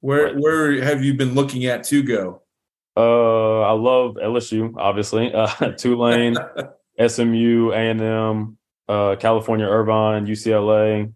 Where 0.01 0.25
right. 0.25 0.35
where 0.37 0.83
have 0.83 1.03
you 1.03 1.13
been 1.13 1.33
looking 1.33 1.65
at 1.65 1.83
to 1.85 2.03
go? 2.03 2.41
Uh, 2.95 3.61
I 3.61 3.71
love 3.73 4.15
LSU, 4.15 4.73
obviously. 4.77 5.31
Uh, 5.33 5.71
Tulane, 5.73 6.35
SMU, 7.07 7.71
A 7.71 7.77
and 7.77 8.01
M, 8.01 8.57
uh, 8.87 9.15
California 9.19 9.67
Irvine, 9.67 10.25
UCLA, 10.25 11.13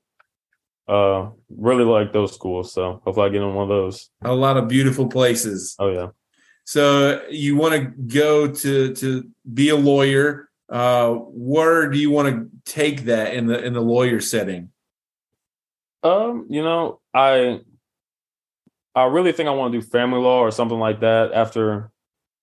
uh 0.92 1.30
really 1.58 1.86
like 1.86 2.12
those 2.12 2.36
schools 2.36 2.74
so 2.74 3.02
hopefully 3.06 3.28
i 3.28 3.30
get 3.30 3.42
in 3.42 3.56
one 3.56 3.64
of 3.64 3.70
those. 3.70 4.10
A 4.24 4.34
lot 4.34 4.58
of 4.58 4.68
beautiful 4.68 5.08
places. 5.08 5.76
Oh 5.80 5.90
yeah. 5.90 6.08
So 6.66 7.26
you 7.30 7.56
want 7.56 7.74
to 7.76 7.82
go 8.22 8.52
to 8.52 8.94
to 8.96 9.30
be 9.54 9.70
a 9.70 9.76
lawyer. 9.76 10.50
Uh 10.70 11.14
where 11.14 11.90
do 11.90 11.98
you 11.98 12.12
want 12.12 12.28
to 12.28 12.50
take 12.66 13.06
that 13.06 13.34
in 13.34 13.48
the 13.48 13.64
in 13.64 13.74
the 13.74 13.82
lawyer 13.82 14.20
setting? 14.20 14.70
Um 16.04 16.48
you 16.50 16.62
know 16.62 17.00
i 17.14 17.62
i 18.94 19.06
really 19.06 19.32
think 19.32 19.48
i 19.48 19.52
want 19.52 19.72
to 19.72 19.80
do 19.80 19.86
family 19.86 20.20
law 20.20 20.40
or 20.40 20.52
something 20.52 20.80
like 20.80 21.00
that 21.02 21.32
after 21.34 21.92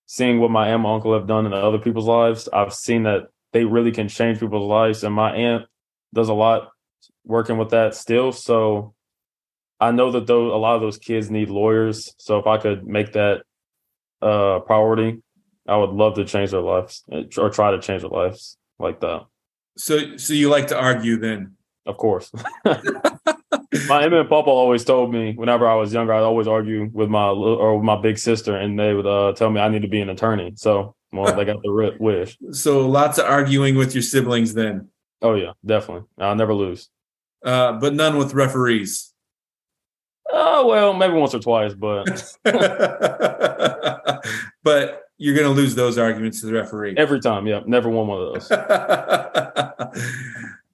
seeing 0.07 0.41
what 0.41 0.51
my 0.51 0.69
aunt 0.69 0.85
and 0.85 0.87
uncle 0.87 1.13
have 1.13 1.27
done 1.27 1.45
in 1.45 1.53
other 1.53 1.79
people's 1.79 2.07
lives. 2.07 2.49
I've 2.51 2.73
seen 2.73 3.03
that 3.03 3.29
they 3.53 3.65
really 3.67 3.93
can 3.93 4.09
change 4.09 4.41
people's 4.41 4.69
lives 4.69 5.05
and 5.05 5.15
my 5.15 5.35
aunt 5.35 5.67
does 6.15 6.31
a 6.31 6.35
lot 6.35 6.71
working 7.29 7.59
with 7.59 7.71
that 7.71 7.95
still. 7.95 8.33
So 8.33 8.95
I 9.79 9.93
know 9.93 10.11
that 10.11 10.27
though 10.27 10.55
a 10.55 10.59
lot 10.59 10.75
of 10.75 10.81
those 10.81 10.99
kids 10.99 11.31
need 11.31 11.51
lawyers. 11.51 12.13
So 12.19 12.39
if 12.39 12.47
I 12.49 12.59
could 12.59 12.85
make 12.85 13.13
that 13.13 13.43
uh 14.21 14.59
priority, 14.61 15.23
I 15.69 15.77
would 15.77 15.91
love 15.91 16.15
to 16.15 16.25
change 16.25 16.51
their 16.51 16.63
lives 16.63 17.05
eh, 17.13 17.25
or 17.37 17.51
try 17.51 17.71
to 17.71 17.79
change 17.79 18.03
their 18.03 18.11
lives 18.11 18.57
like 18.81 19.01
that. 19.01 19.27
So 19.77 20.17
so 20.17 20.33
you 20.33 20.49
like 20.49 20.67
to 20.69 20.81
argue 20.81 21.19
then? 21.19 21.55
Of 21.87 21.99
course. 21.99 22.33
my 22.65 24.03
Emma 24.03 24.21
and 24.21 24.29
Papa 24.29 24.51
always 24.51 24.85
told 24.85 25.13
me 25.13 25.35
whenever 25.35 25.69
I 25.69 25.75
was 25.75 25.93
younger, 25.93 26.13
I'd 26.13 26.23
always 26.23 26.49
argue 26.49 26.91
with 26.93 27.09
my 27.09 27.29
or 27.29 27.77
with 27.77 27.85
my 27.85 28.01
big 28.01 28.19
sister, 28.19 28.57
and 28.57 28.79
they 28.79 28.93
would 28.93 29.07
uh, 29.07 29.33
tell 29.35 29.51
me 29.51 29.61
I 29.61 29.69
need 29.69 29.83
to 29.83 29.89
be 29.89 30.01
an 30.01 30.11
attorney. 30.11 30.53
So, 30.57 30.95
well, 31.13 31.35
they 31.35 31.47
got 31.47 31.63
the 31.63 31.97
wish. 31.99 32.37
So, 32.53 32.87
lots 32.87 33.17
of 33.17 33.25
arguing 33.25 33.77
with 33.77 33.95
your 33.95 34.03
siblings 34.03 34.53
then. 34.53 34.89
Oh 35.23 35.35
yeah, 35.35 35.53
definitely. 35.65 36.07
I'll 36.19 36.35
never 36.35 36.53
lose 36.53 36.91
uh, 37.45 37.73
but 37.75 37.95
none 37.95 38.17
with 38.17 38.35
referees. 38.35 39.13
Oh 40.31 40.67
well, 40.67 40.93
maybe 40.93 41.15
once 41.15 41.35
or 41.35 41.41
twice, 41.41 41.75
but 41.75 42.05
but 44.63 45.03
you're 45.17 45.35
going 45.35 45.47
to 45.47 45.53
lose 45.53 45.75
those 45.75 45.99
arguments 45.99 46.41
to 46.41 46.47
the 46.47 46.53
referee 46.53 46.95
every 46.97 47.21
time. 47.21 47.47
Yeah, 47.47 47.61
never 47.67 47.89
won 47.89 48.07
one 48.07 48.21
of 48.21 48.35
those. 48.35 48.51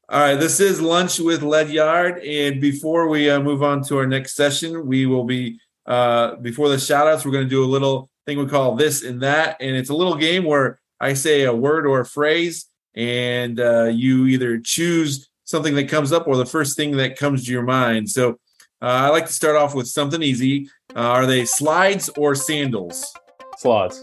All 0.09 0.21
right, 0.21 0.37
this 0.37 0.61
is 0.61 0.81
lunch 0.81 1.19
with 1.19 1.43
Ledyard, 1.43 2.19
and 2.19 2.61
before 2.61 3.09
we 3.09 3.31
uh, 3.31 3.41
move 3.41 3.63
on 3.63 3.83
to 3.85 3.99
our 3.99 4.07
next 4.07 4.37
session, 4.37 4.87
we 4.87 5.07
will 5.07 5.25
be 5.25 5.59
uh, 5.87 6.37
before 6.37 6.69
the 6.69 6.77
shoutouts. 6.77 7.25
We're 7.25 7.33
going 7.33 7.47
to 7.47 7.51
do 7.51 7.65
a 7.65 7.67
little 7.67 8.11
thing 8.27 8.39
we 8.39 8.47
call 8.47 8.77
this 8.77 9.03
and 9.03 9.23
that, 9.23 9.57
and 9.61 9.75
it's 9.77 9.91
a 9.91 9.95
little 9.95 10.17
game 10.17 10.45
where 10.45 10.79
I 11.01 11.15
say 11.15 11.45
a 11.45 11.55
word 11.55 11.87
or 11.87 12.01
a 12.01 12.07
phrase, 12.07 12.67
and 12.95 13.59
uh, 13.59 13.85
you 13.85 14.27
either 14.27 14.59
choose 14.61 15.29
something 15.45 15.75
that 15.75 15.89
comes 15.89 16.13
up 16.13 16.27
or 16.27 16.37
the 16.37 16.47
first 16.47 16.77
thing 16.77 16.97
that 16.97 17.19
comes 17.19 17.45
to 17.47 17.53
your 17.53 17.63
mind. 17.65 18.09
So 18.11 18.39
Uh, 18.83 19.07
I 19.07 19.09
like 19.09 19.27
to 19.27 19.33
start 19.33 19.57
off 19.57 19.75
with 19.75 19.87
something 19.89 20.23
easy. 20.23 20.69
Uh, 20.95 21.01
are 21.01 21.27
they 21.27 21.47
slides 21.47 22.11
or 22.19 22.35
sandals? 22.35 23.15
Slides. 23.57 24.03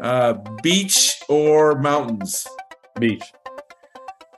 Uh, 0.00 0.34
beach 0.62 1.20
or 1.28 1.74
mountains? 1.80 2.46
Beach. 3.00 3.24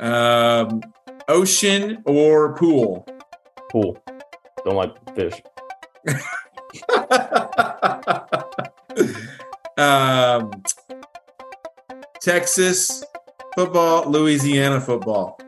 Um, 0.00 0.80
ocean 1.28 2.02
or 2.06 2.54
pool? 2.56 3.06
Pool. 3.70 4.02
Don't 4.64 4.76
like 4.76 4.94
fish. 5.14 5.34
um, 9.76 10.50
Texas 12.22 13.04
football, 13.54 14.10
Louisiana 14.10 14.80
football. 14.80 15.38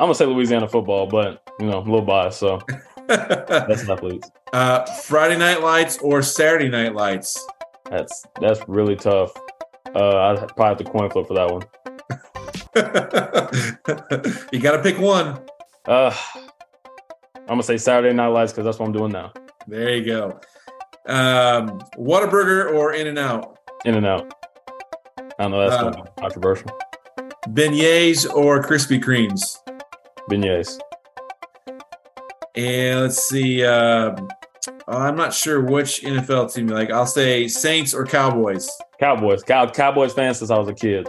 I'm 0.00 0.06
gonna 0.06 0.14
say 0.14 0.24
Louisiana 0.24 0.66
football, 0.66 1.06
but 1.06 1.42
you 1.60 1.66
know, 1.66 1.76
a 1.76 1.80
little 1.80 2.00
biased, 2.00 2.38
so 2.38 2.58
that's 3.06 3.82
enough 3.84 4.02
leads. 4.02 4.30
Uh, 4.50 4.86
Friday 5.02 5.36
night 5.36 5.60
lights 5.60 5.98
or 5.98 6.22
Saturday 6.22 6.70
night 6.70 6.94
lights? 6.94 7.38
That's 7.90 8.24
that's 8.40 8.66
really 8.66 8.96
tough. 8.96 9.30
Uh, 9.94 10.16
I'd 10.16 10.48
probably 10.56 10.64
have 10.64 10.78
to 10.78 10.84
coin 10.84 11.10
flip 11.10 11.26
for 11.26 11.34
that 11.34 11.52
one. 11.52 11.62
you 14.52 14.58
got 14.58 14.76
to 14.76 14.82
pick 14.82 14.98
one. 14.98 15.38
Uh, 15.86 16.16
I'm 17.36 17.46
gonna 17.46 17.62
say 17.62 17.76
Saturday 17.76 18.14
Night 18.14 18.28
Lights 18.28 18.52
because 18.52 18.64
that's 18.64 18.78
what 18.78 18.86
I'm 18.86 18.92
doing 18.92 19.12
now. 19.12 19.34
There 19.66 19.96
you 19.96 20.06
go. 20.06 20.40
Um, 21.06 21.78
Whataburger 21.98 22.72
or 22.72 22.94
In 22.94 23.06
and 23.06 23.18
Out? 23.18 23.58
In 23.84 23.96
and 23.96 24.06
Out. 24.06 24.32
I 25.38 25.48
know 25.48 25.68
that's 25.68 25.82
uh, 25.82 26.04
controversial. 26.18 26.70
Beignets 27.48 28.32
or 28.32 28.62
Krispy 28.62 28.98
Kremes? 28.98 29.58
Beignets. 30.28 30.78
And 32.56 33.00
let's 33.00 33.28
see. 33.28 33.64
Uh, 33.64 34.16
I'm 34.88 35.16
not 35.16 35.32
sure 35.32 35.60
which 35.60 36.02
NFL 36.02 36.52
team 36.52 36.68
you 36.68 36.74
like. 36.74 36.90
I'll 36.90 37.06
say 37.06 37.48
Saints 37.48 37.94
or 37.94 38.04
Cowboys. 38.04 38.68
Cowboys. 38.98 39.42
Cow- 39.42 39.70
Cowboys 39.70 40.12
fan 40.12 40.34
since 40.34 40.50
I 40.50 40.58
was 40.58 40.68
a 40.68 40.74
kid. 40.74 41.08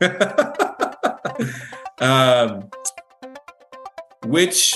um, 2.00 2.68
which 4.26 4.74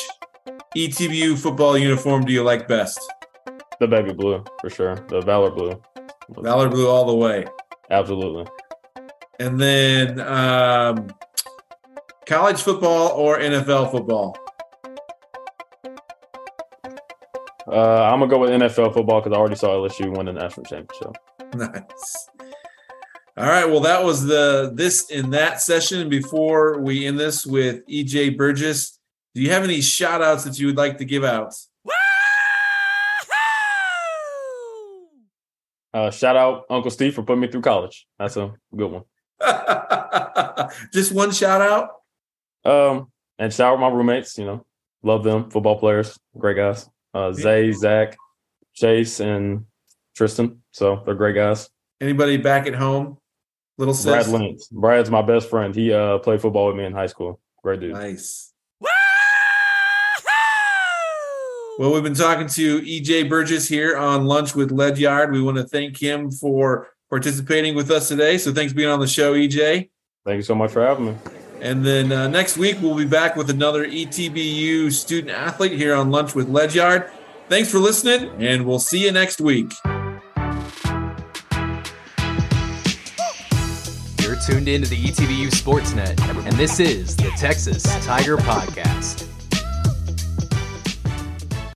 ETBU 0.77 1.39
football 1.39 1.77
uniform 1.77 2.25
do 2.25 2.33
you 2.33 2.43
like 2.43 2.69
best? 2.69 3.01
The 3.81 3.87
baby 3.87 4.13
blue, 4.13 4.45
for 4.61 4.71
sure. 4.71 4.97
The 5.09 5.21
Valor 5.21 5.51
blue. 5.51 5.81
Valor 6.31 6.69
blue 6.69 6.89
all 6.89 7.07
the 7.07 7.15
way. 7.15 7.47
Absolutely. 7.91 8.47
And 9.41 9.61
then 9.61 10.21
um, 10.21 11.09
college 12.29 12.61
football 12.61 13.09
or 13.13 13.39
NFL 13.39 13.91
football? 13.91 14.37
Uh, 17.67 18.11
I'm 18.13 18.21
gonna 18.21 18.29
go 18.29 18.39
with 18.39 18.51
NFL 18.51 18.95
football 18.95 19.21
because 19.21 19.35
I 19.35 19.41
already 19.41 19.57
saw 19.57 19.69
LSU 19.69 20.15
win 20.17 20.27
the 20.27 20.33
national 20.33 20.65
championship. 20.67 21.17
Nice. 21.55 22.29
All 23.39 23.47
right. 23.47 23.65
Well, 23.65 23.81
that 23.81 24.05
was 24.05 24.27
the 24.27 24.71
this 24.75 25.09
in 25.11 25.31
that 25.31 25.63
session. 25.63 26.11
Before 26.11 26.79
we 26.79 27.07
end 27.07 27.19
this 27.19 27.47
with 27.47 27.87
EJ 27.87 28.37
Burgess, 28.37 28.99
do 29.35 29.41
you 29.41 29.51
have 29.51 29.65
any 29.65 29.81
shout 29.81 30.21
outs 30.21 30.45
that 30.45 30.59
you 30.59 30.67
would 30.67 30.77
like 30.77 30.99
to 30.99 31.07
give 31.07 31.25
out? 31.25 31.55
Uh, 35.95 36.11
shout 36.11 36.37
out 36.37 36.65
Uncle 36.69 36.91
Steve 36.91 37.15
for 37.15 37.23
putting 37.23 37.41
me 37.41 37.49
through 37.49 37.63
college. 37.63 38.07
That's 38.19 38.37
a 38.37 38.53
good 38.77 38.91
one. 38.91 39.05
Just 40.93 41.13
one 41.13 41.33
shout 41.33 41.63
out. 41.63 41.98
Um, 42.69 43.11
and 43.39 43.53
shout 43.53 43.75
out 43.75 43.81
my 43.81 43.89
roommates. 43.89 44.37
You 44.39 44.45
know, 44.45 44.67
love 45.03 45.25
them. 45.25 45.51
Football 45.51 45.79
players, 45.79 46.19
great 46.37 46.57
guys. 46.57 46.89
Uh, 47.15 47.33
Zay, 47.33 47.73
Zach, 47.73 48.17
Chase, 48.75 49.21
and 49.21 49.65
Tristan. 50.15 50.63
So 50.73 51.03
they're 51.05 51.15
great 51.15 51.35
guys. 51.35 51.71
Anybody 52.01 52.37
back 52.37 52.67
at 52.67 52.75
home? 52.75 53.19
Little 53.79 53.95
sis? 53.95 54.05
Brad 54.05 54.29
Lentz. 54.29 54.69
Brad's 54.69 55.11
my 55.11 55.23
best 55.23 55.49
friend. 55.49 55.75
He 55.75 55.93
uh, 55.93 56.19
played 56.19 56.41
football 56.41 56.67
with 56.69 56.77
me 56.77 56.85
in 56.85 56.93
high 56.93 57.07
school. 57.07 57.41
Great 57.63 57.81
dude. 57.81 57.95
Nice. 57.95 58.53
Well, 61.79 61.93
we've 61.93 62.03
been 62.03 62.15
talking 62.15 62.49
to 62.49 62.81
EJ 62.81 63.29
Burgess 63.29 63.69
here 63.69 63.97
on 63.97 64.27
Lunch 64.27 64.57
with 64.57 64.73
Ledyard. 64.73 65.31
We 65.31 65.41
want 65.41 65.59
to 65.59 65.65
thank 65.65 65.97
him 65.97 66.29
for 66.29 66.89
participating 67.09 67.77
with 67.77 67.93
us 67.93 68.09
today. 68.09 68.37
So 68.37 68.53
thanks 68.53 68.73
for 68.73 68.77
being 68.77 68.89
on 68.89 68.99
the 68.99 69.07
show, 69.07 69.35
EJ. 69.35 69.89
Thank 70.25 70.37
you 70.37 70.43
so 70.43 70.57
much 70.57 70.73
for 70.73 70.85
having 70.85 71.07
me. 71.07 71.15
And 71.61 71.85
then 71.85 72.13
uh, 72.13 72.29
next 72.29 72.57
week, 72.57 72.79
we'll 72.81 72.97
be 72.97 73.05
back 73.05 73.37
with 73.37 73.51
another 73.51 73.87
ETBU 73.87 74.93
student 74.93 75.31
athlete 75.37 75.73
here 75.73 75.95
on 75.95 76.11
Lunch 76.11 76.35
with 76.35 76.49
Ledyard. 76.49 77.11
Thanks 77.49 77.71
for 77.71 77.79
listening, 77.79 78.31
and 78.41 78.67
we'll 78.67 78.79
see 78.79 79.05
you 79.05 79.13
next 79.13 79.41
week. 79.41 79.73
You're 84.21 84.37
tuned 84.47 84.69
into 84.69 84.89
the 84.89 85.03
ETBU 85.03 85.51
Sportsnet, 85.51 86.21
and 86.47 86.57
this 86.57 86.79
is 86.79 87.17
the 87.17 87.31
Texas 87.37 87.83
Tiger 88.05 88.37
Podcast. 88.37 89.28